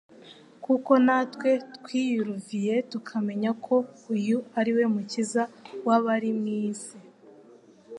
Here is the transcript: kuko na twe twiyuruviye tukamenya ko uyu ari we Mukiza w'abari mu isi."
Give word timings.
kuko 0.65 0.91
na 1.05 1.17
twe 1.33 1.51
twiyuruviye 1.75 2.75
tukamenya 2.91 3.51
ko 3.65 3.75
uyu 4.13 4.37
ari 4.59 4.71
we 4.77 4.83
Mukiza 4.93 5.43
w'abari 5.87 6.31
mu 6.39 6.47
isi." 6.67 6.97